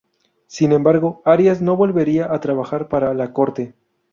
[0.47, 3.75] Sin embargo, Arias no volvería a trabajar para la Corte.